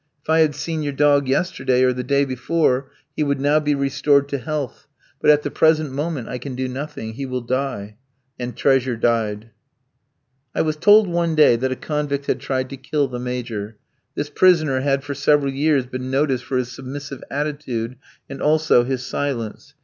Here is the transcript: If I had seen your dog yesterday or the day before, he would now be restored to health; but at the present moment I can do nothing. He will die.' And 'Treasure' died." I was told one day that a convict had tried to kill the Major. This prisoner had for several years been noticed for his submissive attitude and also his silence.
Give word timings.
If 0.23 0.31
I 0.31 0.39
had 0.39 0.55
seen 0.55 0.81
your 0.81 0.93
dog 0.93 1.27
yesterday 1.27 1.83
or 1.83 1.93
the 1.93 2.03
day 2.03 2.25
before, 2.25 2.89
he 3.15 3.21
would 3.23 3.39
now 3.39 3.59
be 3.59 3.75
restored 3.75 4.27
to 4.29 4.39
health; 4.39 4.87
but 5.21 5.29
at 5.29 5.43
the 5.43 5.51
present 5.51 5.91
moment 5.91 6.27
I 6.27 6.39
can 6.39 6.55
do 6.55 6.67
nothing. 6.67 7.13
He 7.13 7.27
will 7.27 7.41
die.' 7.41 7.97
And 8.39 8.55
'Treasure' 8.57 8.97
died." 8.97 9.51
I 10.55 10.63
was 10.63 10.75
told 10.75 11.07
one 11.07 11.35
day 11.35 11.55
that 11.55 11.71
a 11.71 11.75
convict 11.75 12.25
had 12.25 12.39
tried 12.39 12.71
to 12.71 12.77
kill 12.77 13.09
the 13.09 13.19
Major. 13.19 13.77
This 14.15 14.31
prisoner 14.31 14.81
had 14.81 15.03
for 15.03 15.13
several 15.13 15.51
years 15.53 15.85
been 15.85 16.09
noticed 16.09 16.45
for 16.45 16.57
his 16.57 16.71
submissive 16.71 17.23
attitude 17.29 17.95
and 18.27 18.41
also 18.41 18.83
his 18.83 19.05
silence. 19.05 19.75